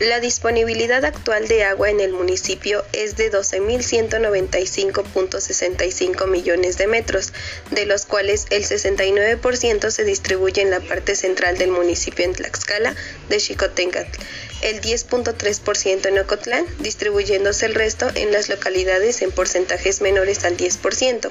La 0.00 0.20
disponibilidad 0.20 1.06
actual 1.06 1.48
de 1.48 1.64
agua 1.64 1.88
en 1.88 2.00
el 2.00 2.12
municipio 2.12 2.84
es 2.92 3.16
de 3.16 3.32
12.195.65 3.32 6.26
millones 6.26 6.76
de 6.76 6.86
metros, 6.86 7.32
de 7.70 7.86
los 7.86 8.04
cuales 8.04 8.44
el 8.50 8.62
69% 8.62 9.90
se 9.90 10.04
distribuye 10.04 10.60
en 10.60 10.70
la 10.70 10.80
parte 10.80 11.16
central 11.16 11.56
del 11.56 11.70
municipio 11.70 12.26
en 12.26 12.34
Tlaxcala 12.34 12.94
de 13.30 13.40
Xicotencatl, 13.40 14.20
el 14.60 14.82
10.3% 14.82 16.08
en 16.08 16.18
Ocotlán, 16.18 16.66
distribuyéndose 16.80 17.64
el 17.64 17.74
resto 17.74 18.10
en 18.16 18.32
las 18.32 18.50
localidades 18.50 19.22
en 19.22 19.32
porcentajes 19.32 20.02
menores 20.02 20.44
al 20.44 20.58
10%. 20.58 21.30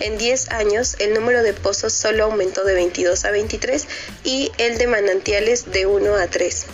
En 0.00 0.18
10 0.18 0.50
años, 0.50 0.96
el 0.98 1.14
número 1.14 1.42
de 1.42 1.54
pozos 1.54 1.94
solo 1.94 2.24
aumentó 2.24 2.62
de 2.64 2.74
22 2.74 3.24
a 3.24 3.30
23 3.30 3.86
y 4.22 4.52
el 4.58 4.76
de 4.76 4.86
manantiales 4.86 5.72
de 5.72 5.86
1 5.86 6.14
a 6.14 6.26
3. 6.26 6.66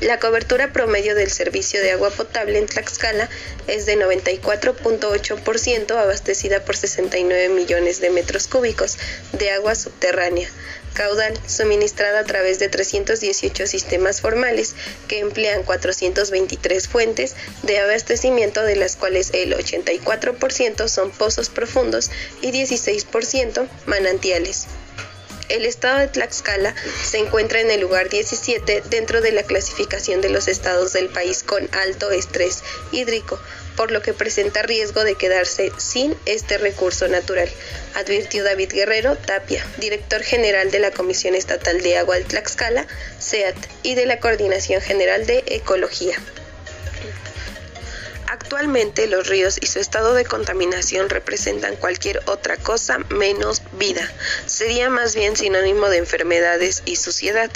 La 0.00 0.18
cobertura 0.18 0.72
promedio 0.72 1.14
del 1.14 1.30
servicio 1.30 1.80
de 1.80 1.92
agua 1.92 2.10
potable 2.10 2.58
en 2.58 2.66
Tlaxcala 2.66 3.30
es 3.68 3.86
de 3.86 3.96
94.8%, 3.96 5.96
abastecida 5.96 6.64
por 6.64 6.76
69 6.76 7.48
millones 7.48 8.00
de 8.00 8.10
metros 8.10 8.48
cúbicos 8.48 8.98
de 9.32 9.52
agua 9.52 9.74
subterránea, 9.74 10.50
caudal 10.94 11.38
suministrada 11.46 12.20
a 12.20 12.24
través 12.24 12.58
de 12.58 12.68
318 12.68 13.66
sistemas 13.66 14.20
formales 14.20 14.74
que 15.08 15.20
emplean 15.20 15.62
423 15.62 16.88
fuentes 16.88 17.34
de 17.62 17.78
abastecimiento, 17.78 18.62
de 18.62 18.76
las 18.76 18.96
cuales 18.96 19.30
el 19.32 19.54
84% 19.54 20.88
son 20.88 21.12
pozos 21.12 21.48
profundos 21.48 22.10
y 22.42 22.52
16% 22.52 23.68
manantiales. 23.86 24.66
El 25.50 25.66
estado 25.66 25.98
de 25.98 26.08
Tlaxcala 26.08 26.74
se 27.04 27.18
encuentra 27.18 27.60
en 27.60 27.70
el 27.70 27.80
lugar 27.80 28.08
17 28.08 28.82
dentro 28.88 29.20
de 29.20 29.30
la 29.30 29.42
clasificación 29.42 30.22
de 30.22 30.30
los 30.30 30.48
estados 30.48 30.94
del 30.94 31.10
país 31.10 31.42
con 31.42 31.68
alto 31.74 32.10
estrés 32.10 32.62
hídrico, 32.92 33.38
por 33.76 33.90
lo 33.90 34.00
que 34.00 34.14
presenta 34.14 34.62
riesgo 34.62 35.04
de 35.04 35.16
quedarse 35.16 35.70
sin 35.76 36.16
este 36.24 36.56
recurso 36.56 37.08
natural, 37.08 37.50
advirtió 37.94 38.42
David 38.42 38.72
Guerrero 38.72 39.16
Tapia, 39.16 39.66
director 39.78 40.22
general 40.22 40.70
de 40.70 40.78
la 40.78 40.92
Comisión 40.92 41.34
Estatal 41.34 41.82
de 41.82 41.98
Agua 41.98 42.16
de 42.16 42.24
Tlaxcala, 42.24 42.86
SEAT, 43.18 43.56
y 43.82 43.96
de 43.96 44.06
la 44.06 44.20
Coordinación 44.20 44.80
General 44.80 45.26
de 45.26 45.44
Ecología. 45.46 46.16
Actualmente 48.34 49.06
los 49.06 49.28
ríos 49.28 49.58
y 49.60 49.66
su 49.66 49.78
estado 49.78 50.14
de 50.14 50.24
contaminación 50.24 51.08
representan 51.08 51.76
cualquier 51.76 52.20
otra 52.26 52.56
cosa 52.56 52.98
menos 53.08 53.62
vida. 53.72 54.10
Sería 54.46 54.90
más 54.90 55.14
bien 55.14 55.36
sinónimo 55.36 55.88
de 55.88 55.98
enfermedades 55.98 56.82
y 56.84 56.96
suciedad. 56.96 57.50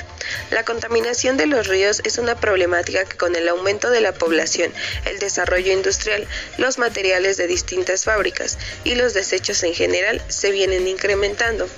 La 0.51 0.65
contaminación 0.65 1.37
de 1.37 1.47
los 1.47 1.67
ríos 1.67 2.01
es 2.05 2.19
una 2.19 2.41
problemática 2.41 3.05
que 3.05 3.17
con 3.17 3.37
el 3.37 3.49
aumento 3.49 3.91
de 3.91 4.01
la 4.01 4.13
población, 4.15 4.73
el 5.05 5.19
desarrollo 5.19 5.73
industrial, 5.73 6.27
los 6.57 6.79
materiales 6.79 7.37
de 7.37 7.47
distintas 7.47 8.05
fábricas 8.05 8.59
y 8.85 8.95
los 8.95 9.15
desechos 9.15 9.63
en 9.63 9.75
general 9.75 10.23
se 10.29 10.51
vienen 10.51 10.89
incrementando 10.89 11.69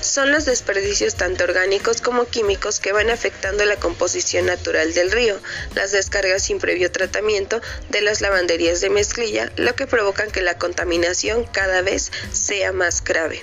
son 0.00 0.30
los 0.30 0.44
desperdicios 0.44 1.16
tanto 1.16 1.44
orgánicos 1.44 2.00
como 2.00 2.26
químicos 2.26 2.78
que 2.78 2.92
van 2.92 3.10
afectando 3.10 3.64
la 3.64 3.76
composición 3.76 4.46
natural 4.46 4.94
del 4.94 5.10
río, 5.10 5.38
las 5.74 5.92
descargas 5.92 6.44
sin 6.44 6.60
previo 6.60 6.90
tratamiento 6.92 7.60
de 7.88 8.00
las 8.00 8.20
lavanderías 8.20 8.80
de 8.80 8.90
mezclilla, 8.90 9.50
lo 9.56 9.74
que 9.74 9.86
provocan 9.86 10.30
que 10.30 10.42
la 10.42 10.56
contaminación 10.56 11.44
cada 11.44 11.82
vez 11.82 12.12
sea 12.32 12.72
más 12.72 13.02
grave. 13.02 13.42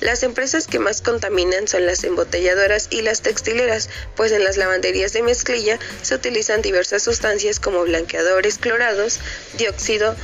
Las 0.00 0.22
empresas 0.22 0.66
que 0.66 0.78
más 0.78 1.00
contaminan 1.00 1.68
son 1.68 1.86
las 1.86 2.04
embotelladoras 2.04 2.88
y 2.90 3.02
las 3.02 3.22
textileras, 3.22 3.88
pues 4.16 4.32
en 4.32 4.44
las 4.44 4.56
lavanderías 4.56 5.12
de 5.12 5.22
mezclilla 5.22 5.78
se 6.02 6.14
utilizan 6.14 6.62
diversas 6.62 7.02
sustancias 7.02 7.60
como 7.60 7.84
blanqueadores 7.84 8.58
clorados, 8.58 9.20
dióxido, 9.54 10.16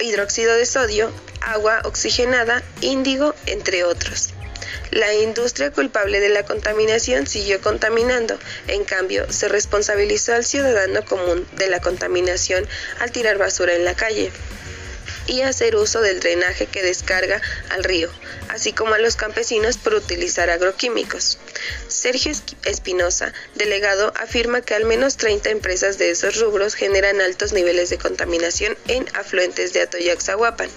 hidróxido 0.00 0.54
de 0.54 0.66
sodio, 0.66 1.12
agua 1.40 1.80
oxigenada, 1.84 2.62
índigo, 2.80 3.34
entre 3.46 3.84
otros. 3.84 4.30
La 4.90 5.14
industria 5.14 5.70
culpable 5.70 6.20
de 6.20 6.28
la 6.28 6.44
contaminación 6.44 7.26
siguió 7.26 7.60
contaminando, 7.60 8.38
en 8.68 8.84
cambio, 8.84 9.30
se 9.32 9.48
responsabilizó 9.48 10.34
al 10.34 10.44
ciudadano 10.44 11.04
común 11.04 11.46
de 11.56 11.68
la 11.68 11.80
contaminación 11.80 12.66
al 13.00 13.10
tirar 13.10 13.38
basura 13.38 13.74
en 13.74 13.84
la 13.84 13.94
calle 13.94 14.32
y 15.26 15.42
hacer 15.42 15.76
uso 15.76 16.00
del 16.00 16.20
drenaje 16.20 16.66
que 16.66 16.82
descarga 16.82 17.40
al 17.70 17.84
río, 17.84 18.10
así 18.48 18.72
como 18.72 18.94
a 18.94 18.98
los 18.98 19.16
campesinos 19.16 19.76
por 19.76 19.94
utilizar 19.94 20.50
agroquímicos. 20.50 21.38
Sergio 21.88 22.32
Espinosa, 22.64 23.32
delegado, 23.54 24.12
afirma 24.16 24.60
que 24.60 24.74
al 24.74 24.84
menos 24.84 25.16
30 25.16 25.50
empresas 25.50 25.98
de 25.98 26.10
esos 26.10 26.38
rubros 26.38 26.74
generan 26.74 27.20
altos 27.20 27.52
niveles 27.52 27.90
de 27.90 27.98
contaminación 27.98 28.76
en 28.88 29.06
afluentes 29.14 29.72
de 29.72 29.82
Atoyaxahuapan. 29.82 30.70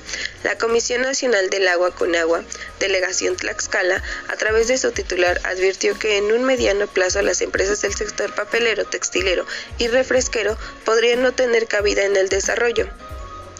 La 0.44 0.58
Comisión 0.58 1.02
Nacional 1.02 1.50
del 1.50 1.68
Agua 1.68 1.94
con 1.94 2.16
Agua, 2.16 2.44
delegación 2.80 3.36
Tlaxcala, 3.36 4.02
a 4.30 4.36
través 4.36 4.68
de 4.68 4.78
su 4.78 4.92
titular 4.92 5.40
advirtió 5.44 5.98
que 5.98 6.18
en 6.18 6.31
un 6.31 6.44
mediano 6.44 6.88
plazo 6.88 7.22
las 7.22 7.42
empresas 7.42 7.81
del 7.81 7.94
sector 7.94 8.34
papelero, 8.34 8.86
textilero 8.86 9.46
y 9.78 9.88
refresquero 9.88 10.58
podrían 10.86 11.22
no 11.22 11.34
tener 11.34 11.68
cabida 11.68 12.06
en 12.06 12.16
el 12.16 12.30
desarrollo 12.30 12.90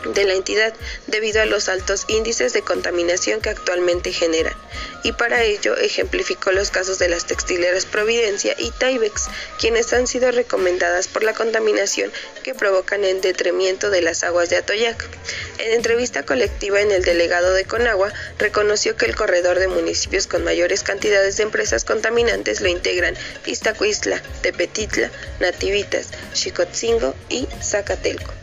de 0.06 0.24
la 0.24 0.34
entidad 0.34 0.74
debido 1.08 1.42
a 1.42 1.46
los 1.46 1.70
altos 1.70 2.06
índices 2.08 2.54
de 2.54 2.62
contaminación 2.62 3.42
que 3.42 3.50
actualmente 3.50 4.14
generan, 4.14 4.56
y 5.04 5.12
para 5.12 5.44
ello 5.44 5.76
ejemplificó 5.78 6.52
los 6.52 6.70
casos 6.72 7.00
de 7.00 7.10
las 7.10 7.26
textileras 7.26 7.86
Providencia 7.86 8.56
y 8.58 8.72
Tyvex, 8.72 9.28
quienes 9.60 9.92
han 9.94 10.08
sido 10.08 10.32
recomendadas 10.32 11.08
por 11.08 11.24
la 11.24 11.34
contaminación 11.34 12.12
que 12.44 12.54
provocan 12.54 13.04
el 13.04 13.22
detrimento 13.22 13.90
de 13.90 14.02
las 14.02 14.24
aguas 14.24 14.50
de 14.50 14.58
Atoyac. 14.58 15.06
En 15.60 15.74
entrevista 15.74 16.24
colectiva 16.24 16.82
en 16.82 16.92
el 16.92 17.04
delegado 17.04 17.54
de 17.54 17.66
Conagua, 17.66 18.14
reconoció 18.38 18.96
que 18.96 19.06
el 19.06 19.16
corredor 19.16 19.60
de 19.60 19.68
municipios 19.68 20.28
con 20.28 20.44
mayores 20.44 20.84
cantidades 20.84 21.38
de 21.38 21.44
empresas 21.44 21.84
contaminantes 21.86 22.62
lo 22.62 22.68
integran 22.68 23.16
Iztacuistla, 23.46 24.22
Tepetitla, 24.42 25.12
Nativitas, 25.40 26.08
Xicotzingo 26.34 27.16
y 27.30 27.48
Zacatelco. 27.62 28.34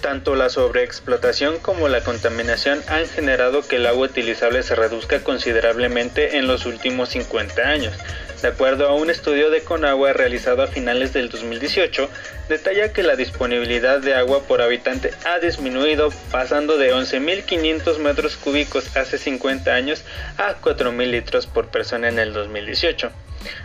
Tanto 0.00 0.36
la 0.36 0.48
sobreexplotación 0.48 1.58
como 1.58 1.88
la 1.88 2.02
contaminación 2.02 2.80
han 2.88 3.06
generado 3.08 3.66
que 3.66 3.76
el 3.76 3.86
agua 3.86 4.06
utilizable 4.06 4.62
se 4.62 4.76
reduzca 4.76 5.20
considerablemente 5.20 6.38
en 6.38 6.46
los 6.46 6.66
últimos 6.66 7.08
50 7.10 7.62
años. 7.62 7.94
De 8.40 8.48
acuerdo 8.48 8.86
a 8.86 8.94
un 8.94 9.10
estudio 9.10 9.50
de 9.50 9.62
Conagua 9.62 10.12
realizado 10.12 10.62
a 10.62 10.68
finales 10.68 11.12
del 11.12 11.28
2018, 11.28 12.08
detalla 12.48 12.92
que 12.92 13.02
la 13.02 13.16
disponibilidad 13.16 13.98
de 13.98 14.14
agua 14.14 14.44
por 14.44 14.62
habitante 14.62 15.10
ha 15.24 15.40
disminuido 15.40 16.10
pasando 16.30 16.78
de 16.78 16.94
11.500 16.94 17.98
metros 17.98 18.36
cúbicos 18.36 18.96
hace 18.96 19.18
50 19.18 19.74
años 19.74 20.04
a 20.36 20.54
4.000 20.60 21.10
litros 21.10 21.48
por 21.48 21.66
persona 21.66 22.08
en 22.08 22.20
el 22.20 22.32
2018. 22.32 23.10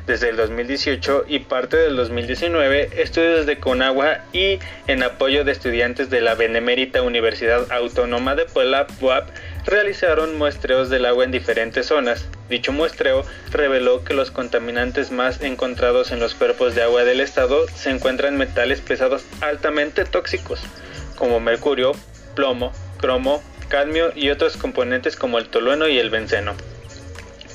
Desde 0.06 0.30
el 0.30 0.38
2018 0.38 1.26
y 1.28 1.40
parte 1.40 1.78
del 1.78 1.96
2019, 1.96 3.02
estudios 3.02 3.46
de 3.46 3.60
Conagua 3.60 4.20
y 4.34 4.60
en 4.88 5.04
apoyo 5.04 5.44
de 5.44 5.52
estudiantes 5.52 6.10
de 6.10 6.22
la 6.22 6.36
Benemérita 6.36 7.02
Universidad 7.02 7.72
Autónoma 7.72 8.36
de 8.36 8.46
Puebla, 8.46 8.88
BUAP, 9.00 9.30
realizaron 9.66 10.38
muestreos 10.38 10.90
del 10.90 11.06
agua 11.06 11.24
en 11.24 11.32
diferentes 11.32 11.88
zonas. 11.88 12.26
Dicho 12.50 12.72
muestreo 12.72 13.26
reveló 13.52 14.04
que 14.04 14.14
los 14.14 14.32
contaminantes 14.32 15.12
más 15.12 15.42
encontrados 15.42 16.12
en 16.12 16.20
los 16.20 16.36
cuerpos 16.36 16.76
de 16.76 16.84
agua 16.84 17.04
del 17.04 17.22
estado 17.22 17.68
se 17.70 17.90
encuentran 17.90 18.38
metales 18.38 18.82
pesados 18.82 19.26
altamente 19.42 20.06
tóxicos, 20.06 20.62
como 21.16 21.40
mercurio, 21.40 21.94
plomo, 22.36 22.74
cromo, 23.00 23.42
cadmio 23.70 24.12
y 24.16 24.30
otros 24.30 24.58
componentes 24.58 25.16
como 25.16 25.40
el 25.40 25.48
tolueno 25.48 25.88
y 25.88 25.98
el 25.98 26.10
benceno. 26.10 26.54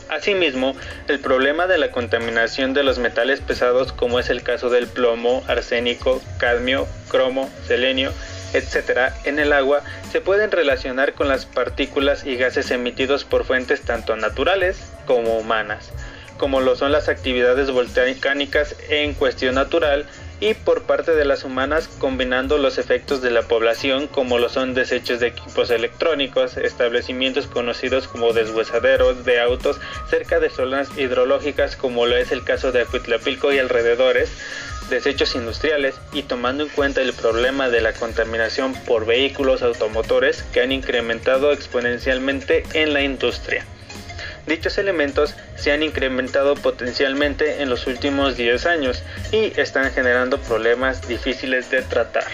Asimismo, 0.09 0.75
el 1.07 1.21
problema 1.21 1.67
de 1.67 1.79
la 1.79 1.91
contaminación 1.91 2.73
de 2.73 2.83
los 2.83 2.99
metales 2.99 3.41
pesados 3.41 3.93
como 3.93 4.19
es 4.19 4.31
el 4.31 4.43
caso 4.43 4.71
del 4.71 4.87
plomo, 4.87 5.45
arsénico, 5.49 6.23
cadmio, 6.39 6.87
cromo, 7.09 7.51
selenio, 7.67 8.13
etc. 8.55 9.13
en 9.25 9.39
el 9.39 9.53
agua 9.53 9.83
se 10.11 10.21
pueden 10.21 10.51
relacionar 10.51 11.13
con 11.13 11.29
las 11.29 11.45
partículas 11.45 12.25
y 12.25 12.37
gases 12.37 12.71
emitidos 12.71 13.25
por 13.25 13.45
fuentes 13.45 13.83
tanto 13.83 14.17
naturales 14.17 14.91
como 15.07 15.39
humanas, 15.39 15.91
como 16.39 16.61
lo 16.61 16.77
son 16.77 16.93
las 16.93 17.09
actividades 17.09 17.71
volcánicas 17.71 18.75
en 18.89 19.13
cuestión 19.13 19.57
natural 19.57 20.07
y 20.40 20.55
por 20.55 20.82
parte 20.82 21.14
de 21.14 21.25
las 21.25 21.44
humanas 21.44 21.88
combinando 21.99 22.58
los 22.58 22.79
efectos 22.79 23.23
de 23.23 23.31
la 23.31 23.43
población 23.43 24.06
como 24.06 24.38
lo 24.38 24.49
son 24.49 24.75
desechos 24.75 25.20
de 25.20 25.29
equipos 25.29 25.70
electrónicos, 25.70 26.56
establecimientos 26.56 27.46
conocidos 27.46 28.08
como 28.08 28.32
deshuesaderos 28.32 29.25
de 29.25 29.40
autos 29.40 29.81
cerca 30.08 30.38
de 30.40 30.50
zonas 30.50 30.96
hidrológicas 30.96 31.76
como 31.76 32.06
lo 32.06 32.17
es 32.17 32.32
el 32.32 32.44
caso 32.44 32.73
de 32.73 32.82
Acuitlapilco 32.82 33.52
y 33.52 33.58
alrededores, 33.58 34.31
desechos 34.88 35.35
industriales 35.35 35.96
y 36.12 36.23
tomando 36.23 36.64
en 36.64 36.70
cuenta 36.70 37.00
el 37.00 37.12
problema 37.12 37.69
de 37.69 37.81
la 37.81 37.93
contaminación 37.93 38.75
por 38.87 39.06
vehículos 39.06 39.62
automotores 39.62 40.43
que 40.52 40.61
han 40.61 40.73
incrementado 40.73 41.52
exponencialmente 41.52 42.64
en 42.75 42.94
la 42.94 43.02
industria. 43.02 43.67
Dichos 44.49 44.79
elementos 44.79 45.35
se 45.56 45.73
han 45.73 45.83
incrementado 45.83 46.55
potencialmente 46.55 47.62
en 47.62 47.69
los 47.69 47.87
últimos 47.87 48.35
10 48.39 48.65
años 48.65 49.03
y 49.31 49.53
están 49.61 49.93
generando 49.93 50.41
problemas 50.41 51.06
difíciles 51.06 51.71
de 51.71 51.83
tratar. 51.83 52.25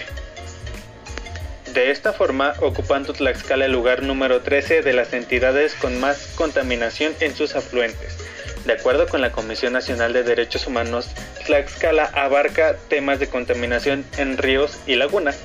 De 1.72 1.90
esta 1.90 2.12
forma, 2.12 2.54
ocupando 2.60 3.12
Tlaxcala 3.12 3.64
el 3.64 3.72
lugar 3.72 4.04
número 4.04 4.42
13 4.42 4.82
de 4.82 4.92
las 4.92 5.12
entidades 5.12 5.74
con 5.74 5.98
más 5.98 6.28
contaminación 6.36 7.12
en 7.18 7.34
sus 7.34 7.56
afluentes. 7.56 8.16
De 8.64 8.74
acuerdo 8.74 9.08
con 9.08 9.20
la 9.20 9.32
Comisión 9.32 9.72
Nacional 9.72 10.12
de 10.12 10.22
Derechos 10.22 10.68
Humanos, 10.68 11.10
Tlaxcala 11.46 12.04
abarca 12.04 12.76
temas 12.88 13.18
de 13.18 13.26
contaminación 13.26 14.04
en 14.18 14.38
ríos 14.38 14.78
y 14.86 14.94
lagunas, 14.94 15.40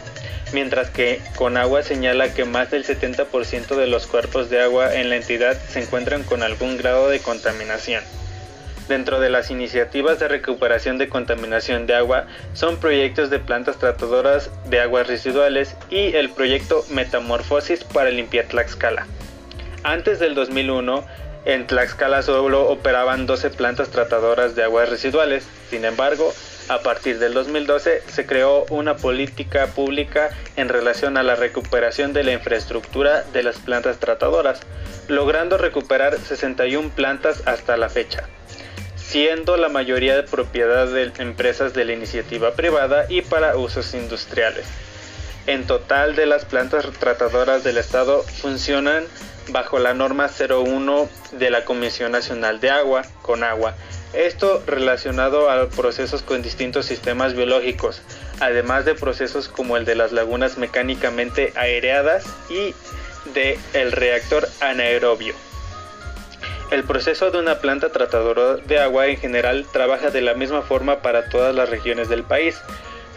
mientras 0.54 0.90
que 0.90 1.22
Conagua 1.36 1.84
señala 1.84 2.34
que 2.34 2.46
más 2.46 2.72
del 2.72 2.86
70% 2.86 3.76
de 3.76 3.88
los 3.88 4.08
cuerpos 4.08 4.50
de 4.50 4.62
agua 4.62 4.96
en 4.96 5.10
la 5.10 5.16
entidad 5.16 5.58
se 5.70 5.82
encuentran 5.82 6.24
con 6.24 6.44
algún 6.44 6.78
grado 6.78 7.10
de 7.10 7.20
contaminación. 7.20 8.04
Dentro 8.88 9.20
de 9.20 9.30
las 9.30 9.52
iniciativas 9.52 10.18
de 10.18 10.28
recuperación 10.28 10.98
de 10.98 11.10
contaminación 11.10 11.86
de 11.86 11.94
agua 11.94 12.26
son 12.54 12.78
proyectos 12.78 13.30
de 13.30 13.38
plantas 13.38 13.78
tratadoras 13.78 14.50
de 14.68 14.80
aguas 14.80 15.06
residuales 15.06 15.76
y 15.92 16.16
el 16.16 16.32
proyecto 16.32 16.84
Metamorfosis 16.90 17.84
para 17.84 18.10
limpiar 18.10 18.46
Tlaxcala. 18.46 19.06
Antes 19.84 20.18
del 20.18 20.34
2001, 20.34 21.06
en 21.46 21.68
Tlaxcala 21.68 22.24
solo 22.24 22.68
operaban 22.68 23.28
12 23.28 23.52
plantas 23.52 23.90
tratadoras 23.90 24.56
de 24.56 24.64
aguas 24.64 24.90
residuales, 24.90 25.48
sin 25.70 25.86
embargo, 25.86 26.34
a 26.70 26.80
partir 26.82 27.20
del 27.20 27.34
2012 27.34 28.04
se 28.08 28.26
creó 28.26 28.66
una 28.70 28.96
política 28.96 29.68
pública 29.68 30.30
en 30.56 30.70
relación 30.70 31.18
a 31.18 31.24
la 31.24 31.36
recuperación 31.36 32.14
de 32.14 32.24
la 32.24 32.32
infraestructura 32.32 33.24
de 33.34 33.44
las 33.44 33.58
plantas 33.58 33.98
tratadoras, 33.98 34.62
logrando 35.08 35.58
recuperar 35.58 36.18
61 36.18 36.92
plantas 36.92 37.44
hasta 37.46 37.76
la 37.76 37.90
fecha 37.90 38.30
siendo 39.10 39.58
la 39.58 39.70
mayoría 39.70 40.16
de 40.16 40.22
propiedad 40.22 40.86
de 40.86 41.12
empresas 41.18 41.74
de 41.74 41.84
la 41.84 41.94
iniciativa 41.94 42.54
privada 42.54 43.08
y 43.10 43.24
para 43.24 43.58
usos 43.58 43.96
industriales. 43.96 44.68
En 45.48 45.66
total 45.66 46.16
de 46.16 46.28
las 46.28 46.46
plantas 46.46 46.86
tratadoras 47.00 47.64
del 47.64 47.80
Estado 47.80 48.22
funcionan 48.22 49.06
bajo 49.52 49.80
la 49.80 49.94
norma 49.94 50.30
01 50.30 51.10
de 51.34 51.50
la 51.50 51.66
Comisión 51.66 52.12
Nacional 52.12 52.60
de 52.60 52.70
Agua, 52.70 53.04
con 53.22 53.44
agua. 53.44 53.76
Esto 54.14 54.64
relacionado 54.66 55.50
a 55.50 55.70
procesos 55.70 56.24
con 56.24 56.42
distintos 56.42 56.86
sistemas 56.86 57.36
biológicos, 57.36 58.02
además 58.40 58.86
de 58.86 58.96
procesos 58.96 59.48
como 59.48 59.78
el 59.78 59.86
de 59.86 59.96
las 59.96 60.12
lagunas 60.12 60.58
mecánicamente 60.58 61.54
aereadas 61.56 62.26
y 62.50 62.74
de 63.34 63.60
el 63.74 63.92
reactor 63.92 64.48
anaerobio. 64.62 65.36
El 66.72 66.84
proceso 66.84 67.32
de 67.32 67.40
una 67.40 67.60
planta 67.60 67.92
tratadora 67.92 68.58
de 68.58 68.80
agua 68.80 69.08
en 69.08 69.18
general 69.18 69.66
trabaja 69.72 70.12
de 70.12 70.22
la 70.22 70.36
misma 70.36 70.62
forma 70.62 71.02
para 71.02 71.28
todas 71.30 71.56
las 71.56 71.70
regiones 71.70 72.10
del 72.10 72.24
país. 72.24 72.62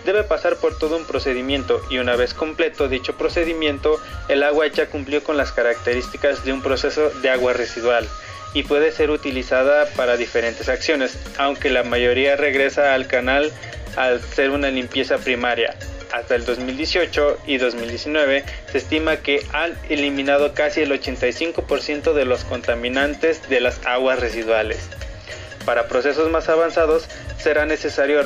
Debe 0.05 0.25
pasar 0.25 0.57
por 0.57 0.77
todo 0.79 0.97
un 0.97 1.05
procedimiento 1.05 1.81
y 1.91 1.99
una 1.99 2.17
vez 2.17 2.35
completo 2.35 2.89
dicho 2.89 3.17
procedimiento, 3.17 4.01
el 4.29 4.43
agua 4.43 4.67
ya 4.67 4.87
cumplió 4.87 5.23
con 5.23 5.37
las 5.37 5.53
características 5.53 6.45
de 6.45 6.53
un 6.53 6.63
proceso 6.63 7.11
de 7.23 7.31
agua 7.31 7.53
residual 7.53 8.09
y 8.55 8.65
puede 8.65 8.93
ser 8.93 9.11
utilizada 9.11 9.87
para 9.97 10.17
diferentes 10.17 10.69
acciones, 10.69 11.19
aunque 11.39 11.71
la 11.71 11.85
mayoría 11.85 12.37
regresa 12.37 12.95
al 12.95 13.07
canal 13.07 13.53
al 13.97 14.21
ser 14.21 14.51
una 14.51 14.71
limpieza 14.71 15.19
primaria, 15.19 15.77
hasta 16.13 16.35
el 16.35 16.45
2018 16.45 17.39
y 17.47 17.57
2019 17.59 18.45
se 18.71 18.79
estima 18.79 19.17
que 19.17 19.45
han 19.53 19.77
eliminado 19.89 20.55
casi 20.55 20.83
el 20.83 20.93
85% 20.93 22.13
de 22.13 22.25
los 22.25 22.45
contaminantes 22.45 23.49
de 23.49 23.61
las 23.61 23.85
aguas 23.87 24.21
residuales. 24.21 24.89
Para 25.65 25.89
procesos 25.89 26.31
más 26.31 26.49
avanzados 26.49 27.07
será 27.39 27.67
necesario 27.67 28.23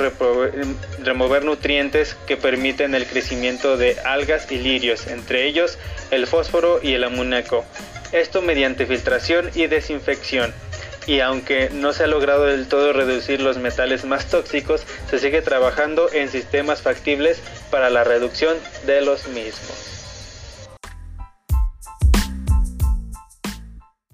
remover 1.07 1.43
nutrientes 1.43 2.15
que 2.27 2.37
permiten 2.37 2.93
el 2.93 3.07
crecimiento 3.07 3.77
de 3.77 3.97
algas 4.05 4.51
y 4.51 4.57
lirios, 4.59 5.07
entre 5.07 5.47
ellos 5.47 5.79
el 6.11 6.27
fósforo 6.27 6.79
y 6.83 6.93
el 6.93 7.03
amoníaco. 7.03 7.65
Esto 8.11 8.41
mediante 8.41 8.85
filtración 8.85 9.49
y 9.55 9.65
desinfección 9.67 10.53
y 11.07 11.21
aunque 11.21 11.69
no 11.69 11.93
se 11.93 12.03
ha 12.03 12.07
logrado 12.07 12.45
del 12.45 12.67
todo 12.67 12.91
reducir 12.93 13.41
los 13.41 13.57
metales 13.57 14.03
más 14.03 14.25
tóxicos, 14.27 14.83
se 15.09 15.19
sigue 15.19 15.41
trabajando 15.41 16.11
en 16.11 16.29
sistemas 16.29 16.81
factibles 16.81 17.41
para 17.71 17.89
la 17.89 18.03
reducción 18.03 18.57
de 18.85 19.01
los 19.01 19.27
mismos. 19.29 19.96